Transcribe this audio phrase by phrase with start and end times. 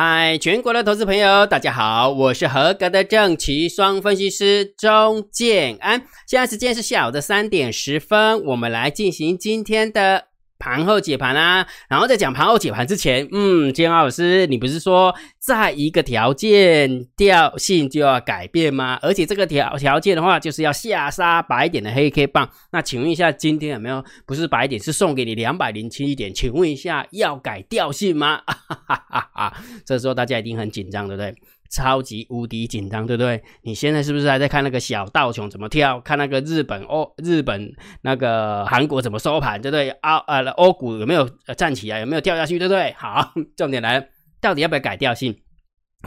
[0.00, 6.00] 嗨，全国的投资朋友，大家好，我是合格的正奇双分析师钟建安。
[6.24, 10.27] 现在时间是下午的三点十分，我们来进行今天的。
[10.58, 18.98] 盘后解盘啊，然后在讲盘后解盘之前，嗯，金老师，你不是说在一个条件调性就要改变吗？
[19.00, 22.50] 而且这个条条件的话，就是要下杀白点的黑 K 棒。
[22.72, 26.34] 那请问一下，今天有没有不是白点，是送给你两百零七点？
[26.34, 28.42] 请问一下，要改调性吗？
[28.46, 31.34] 哈哈哈哈这时候大家一定很紧张，对不对？
[31.70, 33.42] 超级无敌紧张，对不对？
[33.62, 36.00] 你现在是不是还在看那个小道琼怎么跳？
[36.00, 37.70] 看那个日本欧、日本
[38.02, 39.90] 那个韩国怎么收盘，对不对？
[39.90, 42.00] 欧呃欧股有没有站起来？
[42.00, 42.58] 有没有掉下去？
[42.58, 42.94] 对不对？
[42.96, 44.06] 好， 重点来了，
[44.40, 45.38] 到底要不要改调性？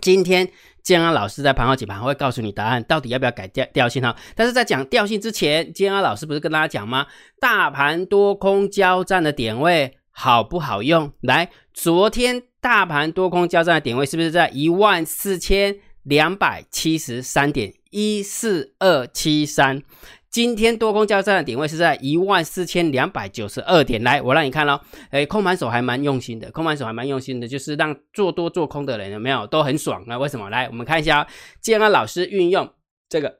[0.01, 0.49] 今天
[0.83, 4.15] 建安老师在盘后解盘会告诉你答案，到底要不要改调调性哈？
[4.35, 7.05] 但是在讲调性之前，建安老师不是跟大家讲吗？
[7.39, 11.11] 大盘多空交战的点位好不好用？
[11.21, 12.50] 来，昨天。
[12.61, 19.81] 大盘多空交战的点位是不是在一万四千两百七十三点一四二七三？
[20.29, 24.01] 今天多空交战的点位是在一万四千两百九十二点。
[24.03, 30.17] 来，我让你看喽，哎，空盘手还蛮用心的，空盘手还蛮用心的，就是让做多做空的人有没有都很爽啊？
[30.19, 30.49] 为什么？
[30.51, 31.27] 来，我们看一下，
[31.59, 32.71] 建安老师运用
[33.09, 33.39] 这个，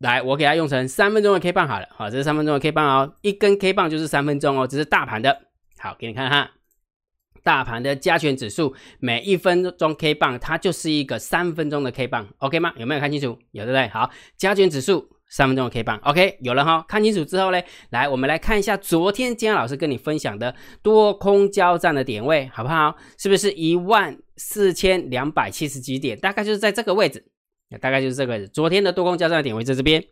[0.00, 5.42] 来，我给他用成三分钟的 K 棒好了，好，这是三分钟的 K 棒哦，一根 K 棒就是三分钟哦，这是大盘的，
[5.78, 6.50] 好，给你看哈。
[7.46, 12.72] 大盘的加权指数每一分钟 K 棒，它就是一个三分钟的 K 棒，OK 吗？
[12.76, 13.38] 有没有看清楚？
[13.52, 13.86] 有对不对？
[13.86, 16.84] 好，加权指数三分钟的 K 棒，OK，有了哈。
[16.88, 20.52] 看清楚之后呢，来，我们来看一下昨天金老师跟你分享的
[20.82, 22.96] 多空交战的点位，好不好？
[23.16, 26.18] 是不是一万四千两百七十几点？
[26.18, 27.24] 大概就是在这个位置，
[27.80, 28.48] 大概就是这个位置。
[28.48, 30.04] 昨天的多空交战的点位在这边，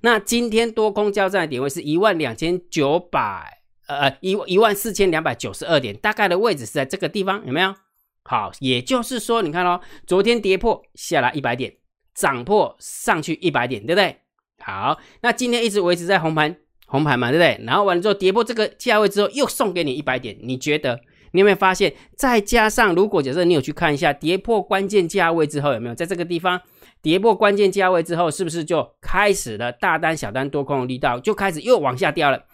[0.00, 3.57] 那今天多空交战的点位是一万两千九百。
[3.88, 7.74] 呃呃，一一万四千两百九十二点，大概的位置是在这个地方，有没有？
[8.22, 11.72] 好，也就是说，你看哦，昨天跌破下来一百点，
[12.14, 14.16] 涨破上去一百点，对不对？
[14.62, 16.54] 好，那今天一直维持在红盘，
[16.86, 17.64] 红盘嘛，对不对？
[17.64, 21.00] 然后完了之后跌破这个价位之后，又送给你一百点，你觉得
[21.32, 21.94] 你有没有发现？
[22.14, 26.60] 再加上如果假设你有去看一下跌破关键价位之后，有没有在这个地方
[27.00, 32.44] 跌破关键价位之后，是不是就开始了大单、小单、多空的力道就开始又往下掉了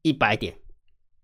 [0.00, 0.54] 一百点？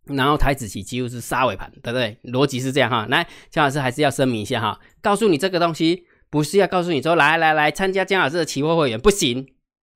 [0.08, 2.18] 然后台子期几乎是杀尾盘，对不对？
[2.24, 3.06] 逻辑是这样哈。
[3.08, 9.46] 来，姜老师还是要声明一下哈，告诉你这个东西不是要告诉你说来来来参加姜老师的期货会员不行，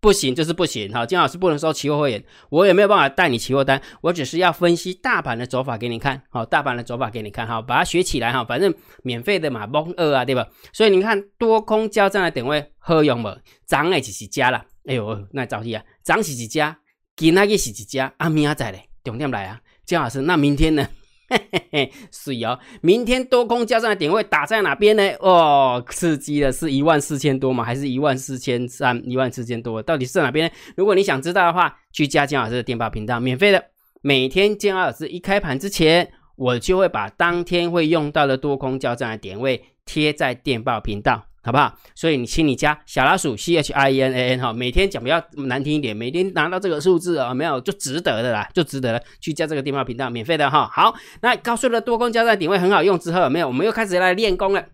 [0.00, 1.06] 不行就是不行哈。
[1.06, 10.48] 姜老师不能收期货会员，我也没有办法带你期货单，我只是要分析大盘的走法给你看，好，大盘的走法给你看哈，把它学起来哈，反正免费的嘛，蒙二啊，对吧？
[10.72, 13.28] 所以你看多空交战的点位何用不？
[13.66, 14.64] 涨的是几家了？
[14.86, 16.76] 哎呦，那着急啊，涨是几家，
[17.14, 19.60] 今那个是几家，阿明仔在嘞，重点来啊！
[19.84, 20.88] 姜老师，那明天呢？
[21.28, 25.02] 嘿嘿嘿，是哦，明天多空交战的点位打在哪边呢？
[25.20, 27.64] 哦，刺激的是一万四千多吗？
[27.64, 29.02] 还是一万四千三？
[29.08, 30.52] 一万四千多，到底是哪边？
[30.76, 33.64] 如果你想知道的话，去加姜老师的电报频道，免费的。
[34.02, 41.24] 每天姜老师一开盘之前，我就会把当天会用到的多空交战的点位贴在电报频道。
[41.44, 41.76] 好不好？
[41.94, 49.00] 所以你请你加小老鼠 C H I N A N 哈，每天讲比较难听一点，每天拿到这个数字啊，没有就值得的啦，就值得了。
[49.20, 50.70] 去加这个电话频道，免费的哈。
[50.72, 53.48] 好，那告诉了多空交战点位很好用之后，没有？
[53.48, 54.64] 我们又开始来练功了。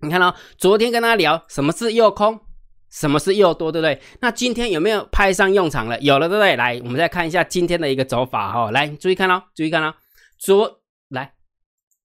[0.00, 2.40] 你看哦，昨天跟他聊什么是右空，
[2.90, 4.00] 什么是右多，对不对？
[4.20, 5.98] 那今天有没有派上用场了？
[6.00, 6.56] 有了，对不对？
[6.56, 8.70] 来，我们再看一下今天的一个走法哈。
[8.72, 9.94] 来，注意看哦，注意看哦，
[10.38, 10.80] 左。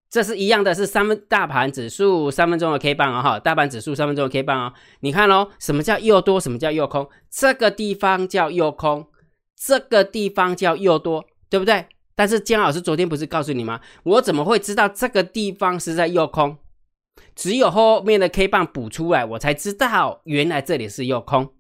[0.10, 7.08] 这是一样的，是三分大盘指数三分钟的 K 棒啊，哈，大盘指数三分钟的 K 棒啊，你看哦，什么叫又多，什么叫又空？
[7.30, 9.08] 这个地方叫又空，
[9.56, 11.86] 这个地方叫又多，对不对？
[12.16, 13.80] 但是姜老师昨天不是告诉你吗？
[14.04, 16.58] 我怎么会知道这个地方是在右空？
[17.36, 21.54] 只有后面的 K 棒补出来，我才知道原来这里是右空。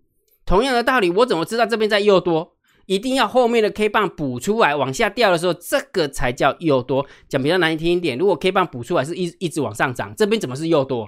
[0.45, 2.55] 同样的道理，我怎么知道这边在右多？
[2.89, 7.05] 一定要后面的 K 棒补出来，往下掉的时候，这个才叫又多。
[7.27, 11.07] 讲比较难听一点，如果 K 棒补出来是一一直往上涨，这边怎么是又多？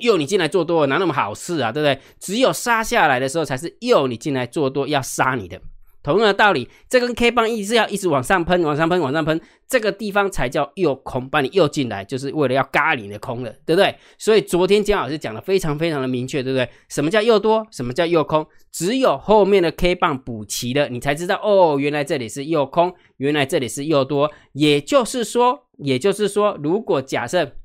[0.00, 1.72] 又你进来做多，哪那么好事啊？
[1.72, 2.00] 对不对？
[2.20, 5.60] 只有杀下来的时候，才是又你进来做多要杀你的。
[6.02, 13.94] 同样的道理，这根 K 棒一直要一直往上喷，往上喷，往上喷，这个地方才叫诱空，把你诱进来，就是为了要嘎你的空的，对不对？
[14.18, 16.68] 所以昨天姜老师讲的非常非常的明确，对不对？
[16.88, 17.66] 什么叫诱多？
[17.70, 18.46] 什么叫诱空？
[18.72, 24.30] 只有后面的 K 棒补齐了，你才知道哦，原来这里是诱空，原来这里是诱多。
[24.52, 27.56] 也就是说，也就是说，如果假设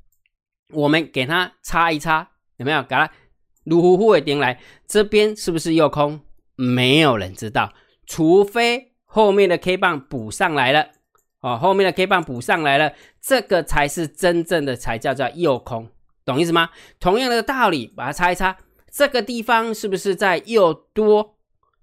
[0.72, 2.28] 我们给它擦一擦，
[2.58, 2.82] 有没有？
[2.82, 3.10] 给它
[3.64, 6.20] 如呼呼的点来，这边是不是诱空？
[6.56, 7.72] 没有人知道。
[8.06, 10.88] 除非后面的 K 棒补上来了，
[11.40, 15.88] 哦，后面的 K 棒补上来了，这个才是真正的才叫做诱空，
[16.24, 16.70] 懂意思吗？
[17.00, 18.56] 同样的道理，把它擦一擦，
[18.90, 21.36] 这个地方是不是在又多？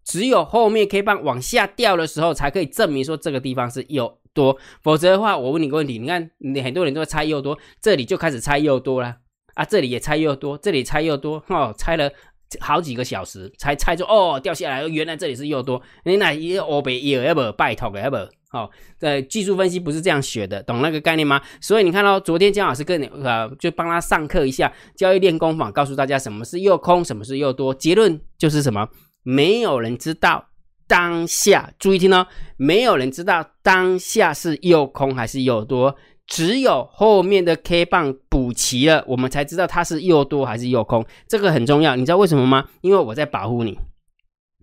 [0.03, 4.57] 只有后面 K 棒往下掉的时候，才可以证明说这个地方是又多。
[4.81, 9.17] 否则的话，我问你个问题，你看你很多人都在猜又多，这里就开始猜又多了
[9.53, 12.11] 啊，这里也猜又多，这里猜又多，哦，猜了
[12.59, 15.81] 好几个小时才猜出哦掉下来，原来这里是又多。
[16.05, 18.17] 你那也欧北又要不拜托要不？
[18.49, 18.69] 好，
[18.99, 21.41] 在技术分析不是这样学的，懂那个概念吗？
[21.59, 27.73] 所以你看到昨天姜老师跟你呃，就帮他上课一下交易练功坊，告诉大家什么是又空，什么是又多。
[27.73, 28.87] 结论就是什么？
[29.23, 30.49] 没有人知道
[30.87, 35.95] 当下，注意听哦，没有人知道当下是又空还是又多，
[36.27, 41.05] 只有后面的 K 棒补齐了，我们才知道它是又多还是又空。
[41.27, 42.65] 这个很重要，你知道为什么吗？
[42.81, 43.77] 因为我在保护你。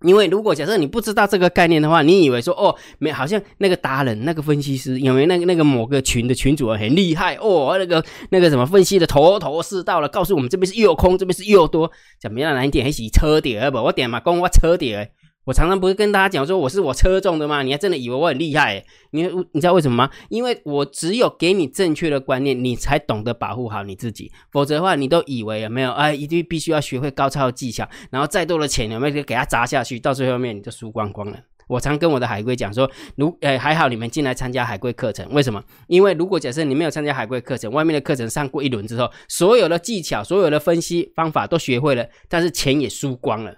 [0.03, 13.77] 因为如果假设你不知道这个概念的话，你以为说哦，没好像那个达人、那个分析师，有没有那个那个某个群的群主很厉害哦，那个那个什么分析的头头是道了，告诉我们这边是又空，这边是又多，怎么样来点还是车跌不？
[13.77, 15.11] 我点嘛，讲我车跌。
[15.45, 17.63] 我常常不是跟大家讲说我是我车中的吗？
[17.63, 18.83] 你还真的以为我很厉害？
[19.09, 19.23] 你
[19.53, 20.09] 你知道为什么吗？
[20.29, 24.31] 因为我只有给你正确的观念，你才懂得保护好你自己。
[24.51, 25.91] 否则的话，你都以为有没有？
[25.93, 29.99] 哎，一定必须要学会高超的技巧，然后再多的钱有没有给他砸下去？
[29.99, 31.37] 到最后面你就输光光了。
[31.67, 35.63] 我常跟我的海龟讲说，如哎还好你们进来参加海龟课程，为什么？
[35.87, 43.55] 因为如果假设你没有参加海龟课程，外面的课程上过一轮之后，所有的技巧、所有的分析方法都学会了，但是钱也输光了。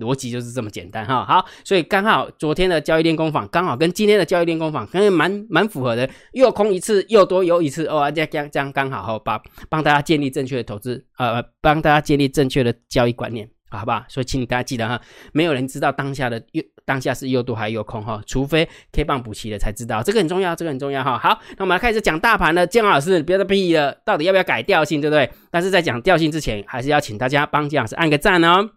[0.00, 14.04] 逻辑就是这么简单哈，好，所以刚好昨天的交易练功坊刚好跟今天的交易练功坊可能蛮蛮符合的，又空一次又多有一次哦，这样这样刚好哈，帮帮大家建立正确的投资，呃，帮大家建立正确的交易观念，好不好？
[14.08, 15.00] 所以请大家记得哈，
[15.32, 21.18] 没有人知道当下的又当下是又多还是又空哈，除非 K 棒补齐了才知道，这个很重要，这个很重要哈。
[21.18, 25.28] 好，那我们来开始讲大盘了，姜老师不要再逼了，到底要不要改调性，对不对？
[25.50, 28.70] 但是在讲调性之前，还是要请大家帮姜老师按个赞哦。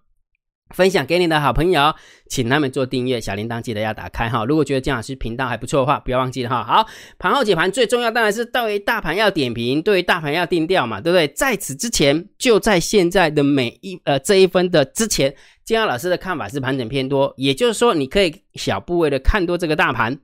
[0.75, 1.93] 分享给你的好朋友，
[2.29, 4.45] 请他们做订阅，小铃铛记得要打开哈。
[4.45, 6.63] 如果觉得姜老师频道还不错的话，不要忘记了哈。
[6.63, 6.87] 好，
[7.17, 11.27] 盘后解盘最重要当然是对于大盘要点评，对于大盘要定调嘛，对不对？
[11.29, 15.33] 在此之前，就在现在的每一呃这一分的之前，
[15.65, 20.19] 姜老师的看法是盘整偏多，也就是说你可以小部位的看多这个大盘，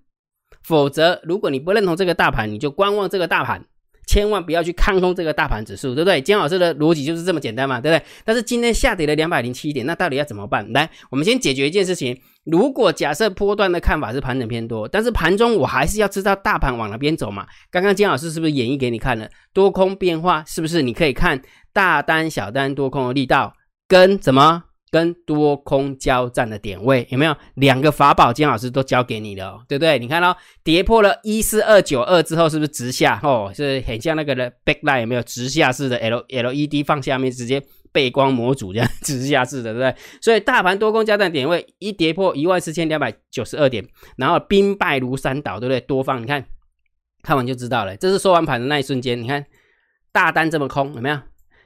[0.61, 3.65] 否则如果你不认同这个大盘，你就观望这个大盘。
[4.05, 6.21] 千万不要去看空这个大盘指数，对不对？
[6.21, 8.05] 姜老师的逻辑就是这么简单嘛，对不对？
[8.23, 10.71] 但是今天下跌了两百零七点，那到底要怎么办？
[10.73, 12.19] 来，我们先解决一件事情。
[12.43, 17.47] 如果假设波段的看法是盘整偏多，但是盘中我还是要知道大盘往哪边走嘛？
[17.71, 20.43] 刚刚姜老师是不是演绎给你看了多空变化？
[20.45, 21.41] 是不是你可以看
[21.73, 23.53] 大单、小单多空的力道
[23.87, 24.63] 跟怎么？
[24.95, 28.31] 跟多空交战的点位有没有两个法宝？
[28.31, 29.99] 金老师都教给你了，对不对？
[29.99, 33.19] 你看到跌破了一四二九二之后，是不是直下？
[33.21, 37.61] 哦，是很像那个的 backline 有没有直下式的 L L E D 放下面直接
[37.91, 39.93] 背光模组这样直下式的，对不对？
[40.21, 45.81] 所以大盘多空交战点位一跌破一万四千两百九十二点，然后兵败如山倒，对不对？
[45.81, 46.45] 多方你看
[47.21, 49.45] 看完就知道了，这是收完盘的那一瞬间，你看
[50.13, 51.19] 大单这么空有没有？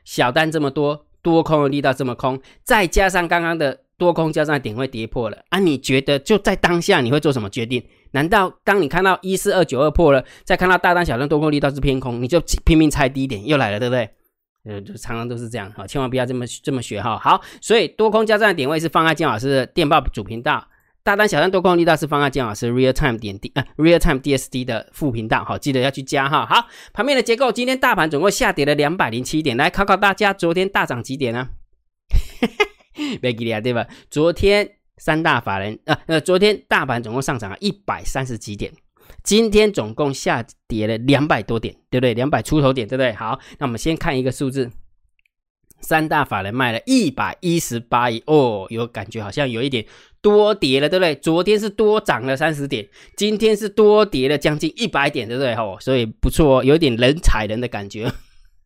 [0.04, 1.06] 小单这么多。
[1.22, 5.60] 多空的力道这么空，再加上刚刚的多空交战点位跌破了啊！
[5.60, 7.84] 你觉得就在当下你会做什么决定？
[8.12, 14.10] 难道当你看到一四二九二破了，再看到大单小单多空力道是偏空，你就拼命猜低点又来了，对不对？
[14.66, 17.18] 呃，就常常都是这样哈，千万不要这么这么学哈。
[17.18, 20.68] 好，所以多空交战的点位是放在金老师的电报主频道。
[21.10, 26.46] 大单小单多空力大是方案，姜老师 real time 点 D 啊 real time DSD 的副频道，好，记得要去加哈。
[26.46, 31.50] 好，盘面的结构，今天大盘总共下跌了两百零七点，来考考大家，昨天大涨几点呢？
[33.20, 33.88] 别给力对吧？
[34.12, 38.72] 昨天三大法人啊，呃，昨天大盘总共上涨了一百三十几点，
[39.24, 42.14] 今天总共下跌了两百多点，对不对？
[42.14, 43.12] 两百出头点，对不对？
[43.14, 44.70] 好，那我们先看一个数字。
[45.80, 49.86] 三大法人卖了一百一十八亿哦，有感觉好像有一点
[50.22, 51.16] 多跌了，对不对？
[51.16, 55.54] 昨天是多涨了三十点，今天是多跌了将近一百点，对不对？
[55.54, 58.12] 哦，所以不错哦，有点人踩人的感觉。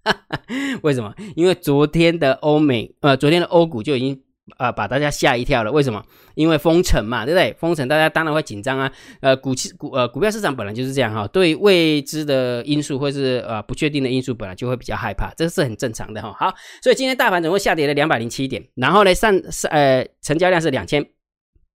[0.81, 1.13] 为什么？
[1.35, 4.22] 因为昨天的欧美呃，昨天的欧股就已经。
[4.57, 5.71] 啊，把大家吓一跳了。
[5.71, 6.03] 为什么？
[6.35, 7.53] 因为封城嘛，对不对？
[7.53, 8.91] 封城，大家当然会紧张啊。
[9.21, 16.35] 呃，股期股呃股票市场本来就是这样哈，对未知的因素或是呃不确定的因素，本来就会比较害怕，这是很正常的哈。
[16.37, 21.05] 好，所以今天大盘总共下跌了两百零七点，然后呢上是呃成交量是两千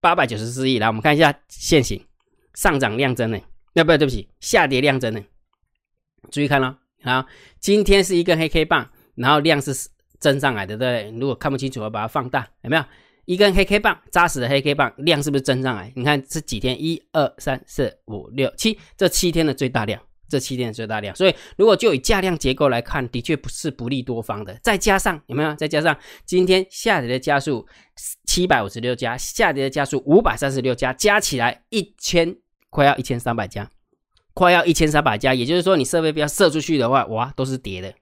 [0.01, 0.79] 八百九十四亿。
[0.79, 1.99] 来，我们看一下现行
[2.53, 3.39] 上涨量增呢？
[3.73, 5.21] 要不要对不起，下跌量增呢？
[6.31, 7.25] 注意看了啊，
[7.61, 9.73] 今天是一根黑 K 棒，然后量是。
[10.19, 11.11] 增上来的，对？
[11.19, 12.85] 如果看不清楚，我把它放大，有没有
[13.25, 15.93] 一根黑 K 棒，扎实的黑 K 棒，量是不是增上来？
[15.95, 24.59] 你看这几天，一二三四五六七，这七天的最大量，这七天的最大量，所以如果就以价量结构来看，的确不是不利多方的。
[24.63, 25.55] 再加上有没有？
[25.55, 27.67] 再加上今天下跌的加速
[28.25, 32.35] 七百五十六家，下跌的加速五百三十六家，加起来一千
[32.71, 33.71] 快要一千三百家，
[34.33, 35.35] 快要一千三百家。
[35.35, 37.93] 也就是说，你设备不要射出去的话，哇，都是跌的。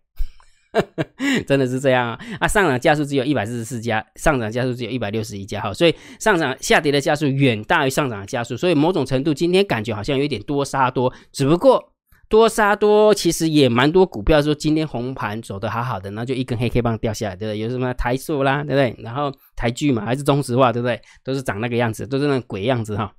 [1.46, 2.18] 真的是这样啊！
[2.40, 11.92] 啊，上涨加速只有一百四十四家，上涨加速只有一百六十一家，哈，所以上涨下跌的加速远大于上涨的加速，所以某种程度今天感觉好像有点多杀多，只不过
[12.28, 17.58] 多杀多其实也蛮多股票说今天红盘走的好好的，然后就一根黑 K 棒掉下来，对不对？
[17.58, 18.96] 有什么台塑啦，对不对？
[19.04, 21.00] 然后台剧嘛，还是中石化，对不对？
[21.24, 23.12] 都是长那个样子，都是那鬼样子哈。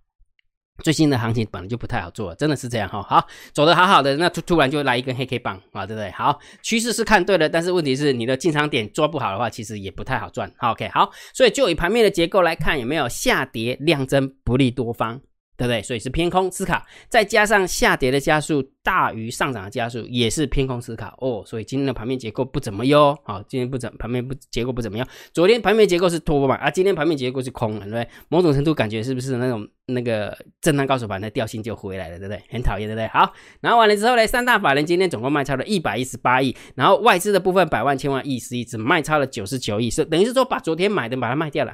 [0.84, 3.02] 最新的行情本来就不太好做，真的是这样哈。
[3.02, 6.12] 好，走的好好的，那突突然就来一根黑 K 棒啊，对不对？
[6.12, 10.52] 好，趋势是看对了，但是问题是你的进场点抓不好的话，其实也不太好赚。
[10.60, 15.22] OK，好，所以就以盘面的结构来看，有没有下跌量增不利多方？
[15.58, 15.82] 对不对？
[15.82, 21.44] 所以是偏空思考，再加上下跌的加速大于上涨的加速，也是偏空思考哦。
[21.46, 23.18] 所以今天的盘面结构不怎么哟。
[23.26, 25.08] 好，今天不怎盘面不结构不怎么样。
[25.34, 26.56] 昨天盘面结构是多嘛？
[26.56, 28.08] 啊，今天盘面结构是空了，对不对？
[28.30, 32.40] 某种程度感觉是不是那种那个震荡高手盘的调性就回来了，对不对？
[32.52, 33.08] 很讨厌，对不对？
[33.08, 41.74] 好，然后完了之后呢，三大法人今天总共卖超了一百一十八亿，然后外资的部分百万千万亿十亿只卖超了九十九亿，是等于是说把昨天买的把它卖掉了。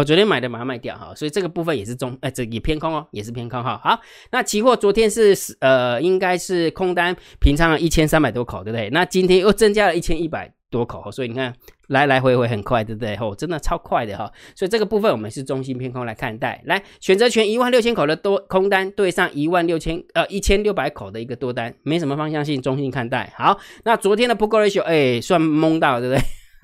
[0.00, 3.80] 我昨天买的把它卖掉哈，所以这个部分也是中，哎，这也偏空哦，也是偏空哈。
[3.82, 4.00] 好，
[4.32, 8.90] 那期货昨天是呃，应该是空单平仓了一千三百多口，对不对？
[8.90, 11.54] 那今天又增加了一千一百多口，所以你看
[11.86, 13.14] 来来回回很快，对不对？
[13.20, 14.28] 哦，真的超快的哈。
[14.56, 16.60] 所以这个部分我们是中心偏空来看待。
[16.64, 23.32] 来，选择权一万六千口的多空单对上一万六千呃一千六百口的一个多单，没什么方向性，中心看待。
[23.36, 26.20] 好，那昨天的 put ratio 哎，算蒙到，对不对？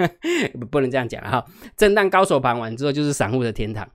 [0.71, 1.45] 不能这样讲哈，
[1.77, 3.89] 震荡高手盘完之后就是散户的天堂，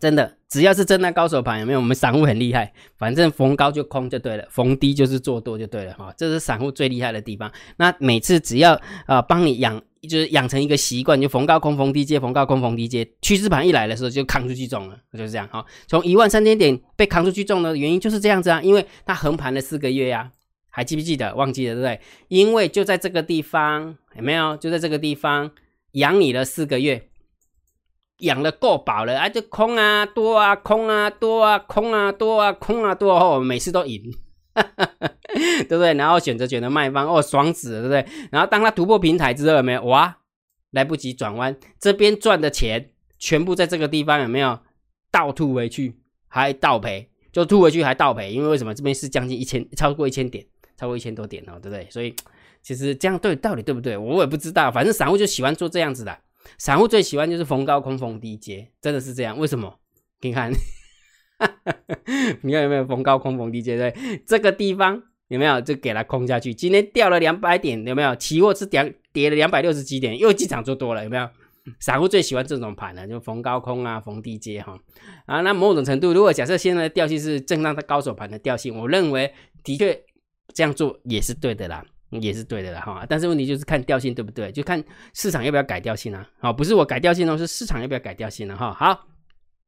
[0.00, 1.78] 真的，只要是震荡高手盘，有没有？
[1.78, 7.52] 我们散户很厉害，反正逢高就空就对了，逢低就是做多就对了哈，这是散户最厉害的地方。
[7.76, 15.64] 那每次只要啊帮你养，就是养成一个习惯，就逢高空逢低接，逢高空逢低接，趋势盘一来的时候就扛出去中了，就是这样哈。
[15.86, 20.32] 从一万三千点被扛出去中的原因就是这样子啊，因为它横盘了四个月呀。
[20.74, 21.34] 还记不记得？
[21.34, 22.00] 忘记了对不对？
[22.28, 24.56] 因为就在这个地方，有没有？
[24.56, 25.50] 就在这个地方
[25.92, 27.08] 养你了四个月，
[28.18, 29.28] 养的够饱了啊！
[29.28, 34.12] 就空啊多啊，空啊多啊，空啊多啊，空啊多哦，每次都赢，
[34.54, 35.94] 对不对？
[35.94, 38.06] 然后选择权的卖方哦，爽死，对不对？
[38.30, 39.82] 然后当他突破平台之后，有没有？
[39.84, 40.18] 哇，
[40.70, 44.58] 来不及转弯，这边赚的钱全部在这个地方有没有
[45.10, 47.08] 倒吐回去，还倒赔？
[47.32, 48.74] 就吐回去还倒赔，因为为什么？
[48.74, 50.44] 这边是将近一千，超过一千点。
[50.74, 51.86] 超过一千多点哦，对不对？
[51.90, 52.12] 所以
[52.62, 53.96] 其实这样对到底对不对？
[53.96, 54.70] 我也不知道。
[54.70, 56.16] 反正散户就喜欢做这样子的，
[56.58, 59.36] 散户最喜欢就是逢高空逢低接，真的是这样。
[59.36, 59.80] 为什么？
[60.20, 60.52] 你看，
[62.42, 63.76] 你看有没有逢高空逢低接？
[63.76, 66.54] 对，这个地方有没有就给它空下去？
[66.54, 68.14] 今天掉了两百点，有没有？
[68.14, 71.28] 期货是跌跌了两百六十几点，又进场做多了，有没有？
[71.80, 74.78] 散户最喜欢这种盘了，就逢高空啊，逢低接哈
[75.26, 75.40] 啊。
[75.40, 80.00] 那某种程度，如果假设现在的调性是震荡的高手盘的调性，我认为的确。
[80.54, 81.82] 这样做也是对的啦，
[82.20, 83.06] 也是对的啦哈。
[83.08, 84.82] 但是问题就是看调性对不对，就看
[85.14, 86.26] 市场要不要改调性啊。
[86.40, 88.72] 好，不是我改调性哦，是市场要不要改调性了哈。
[88.72, 89.06] 好，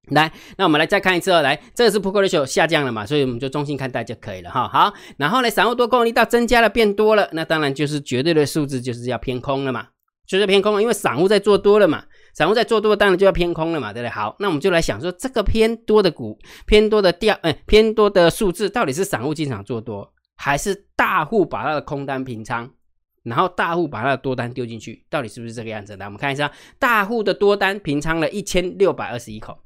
[0.09, 1.41] 来，那我们来再看一次哦。
[1.41, 4.69] 来，这个是 p u ratio 下降了嘛，所以我们就中性看待就可以了哈。
[4.69, 9.87] 好，然后呢，散户多空力道增加了，变多了，那当然就是绝对的数字就是要偏空了嘛，
[10.27, 14.11] 就是偏空了，因为散户在做多了嘛，散户在做多，当然就要偏空了嘛，对不对？
[14.11, 20.13] 好，那我们就来想说，这个偏多的股，偏多的调，哎，偏多的数字到底是散户进场做多？
[20.37, 22.71] 还是大户把他的空单平仓，
[23.23, 25.97] 然后大户把他的多单丢进去，到底是不是这个样子？
[25.97, 29.59] 来，我们看一下，大户的多单平仓了一千六百二十一口，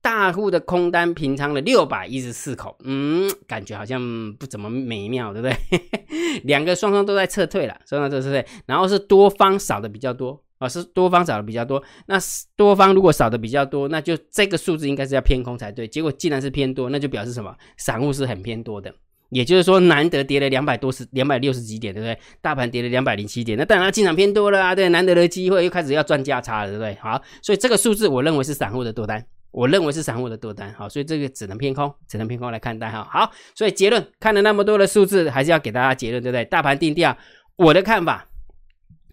[0.00, 2.76] 大户的空单平仓了六百一十四口。
[2.84, 4.00] 嗯，感觉好像
[4.34, 5.80] 不怎么美妙，对不对？
[6.42, 8.44] 两个双双都在撤退了，双双都撤退。
[8.66, 11.80] 然后是多方少的比较多啊，是多方少的比较多。
[12.06, 12.16] 那
[12.56, 15.86] 多方如果少的比较多，那就这个数字应该是要偏空才对。
[15.86, 17.54] 结果既然是偏多，那就表示什么？
[17.76, 18.92] 散户是很偏多的。
[19.32, 22.18] 也就是说，难得跌了两百多十两百六十几点，对不对？
[22.42, 26.94] 大盘跌了两百零七点，那当然进场偏多了啊，对，难得的机会又开始要赚价差了，对不对？
[27.00, 33.08] 好，所以这个数字我认为是散户的多单，我认为是散户的多单，好，所以这个只能偏空，只能偏空来看待哈。
[33.10, 36.44] 好，所以结论看了那么多的数字，还是要给大家结论，对不对？
[36.44, 37.16] 大盘定调，
[37.56, 38.28] 我的看法，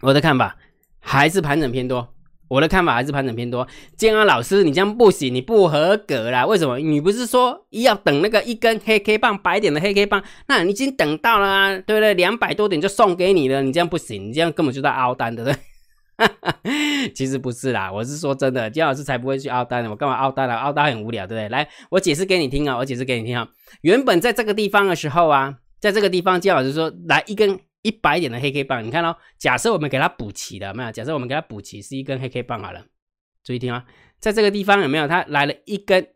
[0.01, 0.57] 我的看法
[0.99, 2.13] 还是盘整偏多。
[2.49, 3.65] 我的看法还是盘整偏多。
[3.95, 6.45] 建安老师，你这样不行，你不合格啦。
[6.45, 6.77] 为什么？
[6.79, 10.21] 你不是说要等那个一根黑 K 棒白点的黑 K 棒？
[10.47, 12.13] 那你已经等到了啊，对不对？
[12.15, 15.57] 两百多点就送给你了，你这样不行，你这样根本就在凹单，对不对？
[17.15, 19.89] 其实不是啦，我是说真的，建老师才不会去凹单的。
[19.89, 20.57] 我干嘛凹单啊？
[20.57, 21.47] 凹单很无聊，对不对？
[21.47, 23.47] 来，我解释给你听啊，我解释给你听啊。
[23.81, 30.91] 原本在这个地方的时候啊，在这个地方，姜老师说来一根一百点的黑 K 棒，你看哦，假设我们给它补齐了，没有？
[30.91, 32.85] 假设我们给它补齐是一根黑 K 棒好了，
[33.43, 33.85] 注意听啊，
[34.19, 35.07] 在这个地方有没有？
[35.07, 36.07] 它来了一根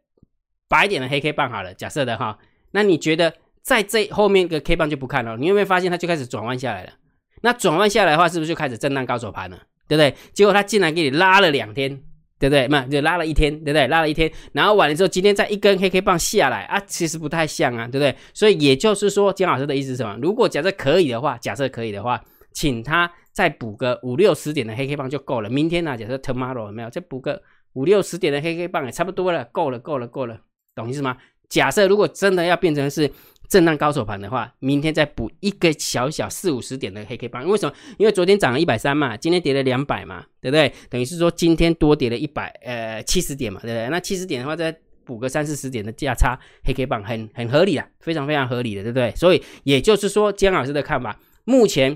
[0.68, 2.38] 白点的黑 K 棒好了，假设的哈，
[2.72, 5.38] 那你觉得在这后面个 K 棒就不看了？
[5.38, 6.94] 你有没有发现它就开始转弯下来了？
[7.42, 9.58] 那转弯下来的话，是不是就开始震荡高手盘了？
[9.88, 10.16] 对不对？
[10.34, 12.04] 结果它竟然给你拉了两天。
[12.40, 12.68] 对不对？
[12.68, 13.88] 嘛，就拉了一天，对不对？
[13.88, 18.16] 拉了一天，然后完了之后，今天再一根黑 K 棒下来啊，其实不太像啊，对不对？
[18.34, 20.18] 所以也就是说，姜老师的意思是什么？
[20.22, 22.22] 如果假设可以的话，假设可以的话，
[22.52, 25.50] 请他再补个五六十点的黑 K 棒就够了。
[25.50, 26.90] 明天呢，假设 tomorrow 有没有？
[26.90, 27.42] 再补个
[27.74, 30.40] 五六十点的黑 K 棒也差不多了，够了，够了，够了，
[30.76, 31.18] 懂意思吗？
[31.50, 33.12] 假设如果真的要变成是。
[33.54, 37.76] 震荡高手盘的话，明天再补一个小小四五十点的黑 K 棒，为什么？
[38.00, 40.74] 因为昨天涨了一百三嘛，今天跌了两百嘛，对不对？
[40.90, 43.88] 等于是说今天多跌了一百呃七十点嘛，对不对？
[43.90, 49.14] 那七十点的话，再补个三四十点的价差，黑 K 棒很很合理的，非常非常合理的，对不对？
[49.16, 51.96] 所以也就是说，姜老师的看法，目前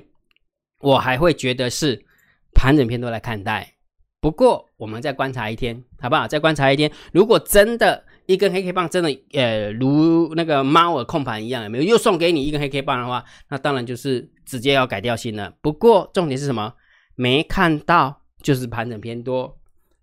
[0.81, 2.05] 我还会觉得是
[2.53, 3.73] 盘整偏多来看待，
[4.21, 6.27] 不过我们再观察一天，好不好？
[6.27, 8.03] 再观察一天，如果真的。
[8.27, 11.83] 一根黑 K 棒真的，呃，如那个猫耳控盘一样，有没有？
[11.83, 15.51] 又送给你一根黑 K 棒的话，那当然就是直接要改掉心了。
[15.61, 16.73] 不过重点是什么？
[17.15, 19.57] 没看到就是盘整偏多，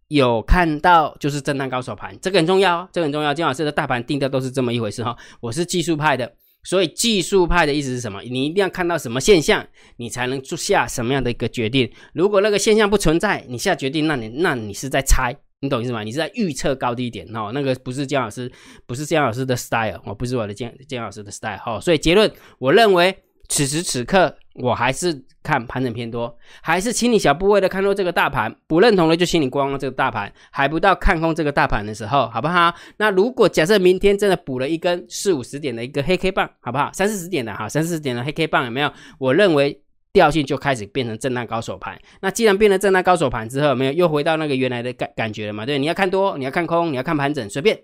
[0.09, 3.35] 有看到就是震荡高手盘，这个很重要，这个很重要。
[3.35, 5.15] 金老师的大盘定调都是这么一回事哈。
[5.41, 6.33] 我是技术派的，
[6.65, 8.23] 所以技术派的意思是什么？
[8.23, 9.65] 你一定要看到什么现象，
[9.99, 11.93] 你才能做下什么样的一个决定。
[12.15, 15.37] 如果那个现象不存在，你下决定，那你那你是在猜。
[15.61, 16.03] 你懂意思吗？
[16.03, 18.53] 你是在预测高低点哦，那个不是姜老师，
[18.87, 21.81] 不是姜老师的 style 哦，不是我的姜姜老师的 style 哦。
[21.81, 23.17] 所以结论，我认为
[23.49, 32.75] 此时此刻我还是看盘整偏多，还是清理小部位的看多这个大盘，不认同的就清理观望这个大盘，还不到看空这个大盘的时候，好不好？
[32.99, 36.91] 那如果假设明天真的补了一根四五十点的一个黑 K 棒，好不好？
[36.93, 38.93] 三四十点的哈，三四十点的黑 K 棒有没有？
[39.19, 39.81] 我认为。
[40.15, 45.67] 调性就开始变成震荡高手盘，那既然变成震荡高手盘之后，没有又回到那个原来的感感觉了嘛？
[45.67, 47.75] 对，你要看多，你要看空，你要看盘整，随便，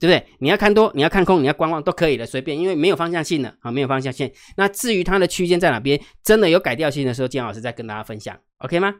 [0.00, 0.24] 对不对？
[0.38, 4.30] 你要看多，你要看空，你要观望都可以的，随便，因为没有方向性了啊，没有方向性。
[4.56, 8.94] 那至于它的区间在哪边，真的有改调性的时候，金老师再跟大家分享，OK 吗？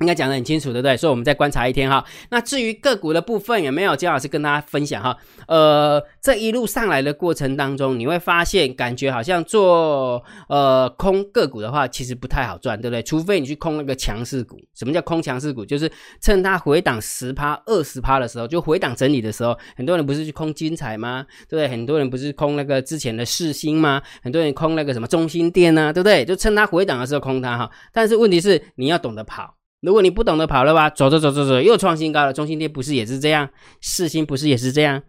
[0.00, 0.96] 应该讲得很清楚，对不对？
[0.96, 2.04] 所以我们再观察一天哈。
[2.30, 5.16] 那至于个股的部分，有没有姜老师跟大家分享哈？
[5.46, 13.02] 呃，这一路上来的过程当中，你会发现感觉好像做呃空个股的话，其实不太好赚，对不对？
[13.02, 14.58] 除非你去空那个强势股。
[14.74, 15.64] 什么叫空强势股？
[15.64, 21.24] 就是趁它回档十趴、二十趴的时候，就回档整理的时候，很多人不是去空精彩吗？
[21.48, 21.68] 对不对？
[21.68, 24.02] 很多人不是空那个之前的世星吗？
[24.22, 25.92] 很多人空那个什么中心店呢？
[25.92, 26.24] 对不对？
[26.24, 27.70] 就趁它回档的时候空它哈。
[27.92, 29.54] 但是问题是你要懂得跑。
[29.84, 32.32] 如果你不懂得跑了吧，走走走走走，又创新高了。
[32.32, 33.46] 中心店不是也是这样，
[33.82, 35.02] 四星不是也是这样，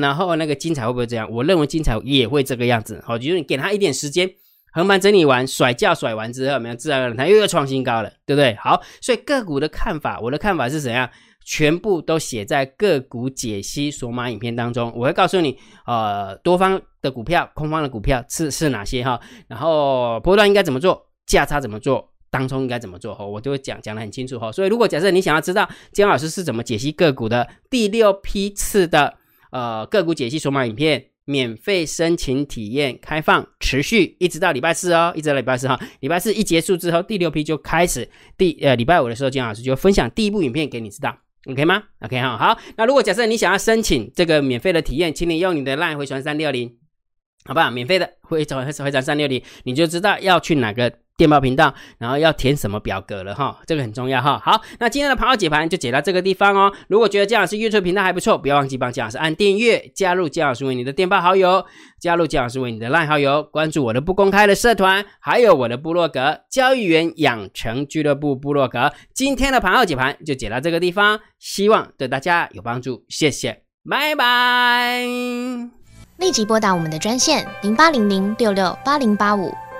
[0.00, 1.28] 然后那个精彩会不会这样？
[1.28, 3.02] 我认为精彩也会这个样子。
[3.04, 4.30] 好，就是你给他一点时间，
[4.72, 8.54] 横盘整理完，甩价甩完之后，没有自然而然它又要创新高了，对不对？
[8.54, 11.10] 好，所以个股的看法，我的看法是怎样？
[11.44, 22.09] 全部都写在个股解析索马影片当中，我会告诉你，呃，多方的股票、空方的股票是是哪些哈，然后波段应该怎么做，价差怎么做。
[22.30, 24.52] 当中应该怎么做哈，我就会讲讲的很清楚哈。
[24.52, 29.18] 所以如果假设你想要知道姜老师是怎么解析个股的，第六批次的
[29.50, 35.78] 呃个股解析索马影片，免费申请体验开放，持续一直到礼拜四哦，一直到礼拜四哈。
[35.98, 38.08] 礼拜四一结束之后，第六批就开始。
[38.38, 41.16] 第呃礼拜五的时候，姜老师就分享第一部影片给你知道
[41.46, 42.58] ，OK 吗？OK 哈好。
[42.76, 46.76] 那如果假设你想要申请这个免费的体验，请你用你的 LINE 回传三六零，
[47.44, 47.70] 好吧？
[47.70, 50.92] 免费的回传回传三六零，你就知道要去哪个。
[51.20, 54.40] 电报频道，然后要填什么表格了哈，这个很重要哈。
[54.42, 56.72] 好，那今天的盘号解盘就解到这个地方哦。
[56.88, 61.66] 如果觉得姜老师预测频道还不错，不要忘记帮姜老师按订阅，加入姜老师为你的电报好友，
[62.00, 68.90] 加入姜老师为你的烂好友，关注我的不公开的社团，还有我的部落格交易员养成俱乐部部落格。
[69.12, 75.04] 今天的盘号解盘就解到这个地方，希望对大家有帮助，谢谢，拜拜。
[76.16, 79.52] 立即拨打我们的专线零八零零六六八零八五。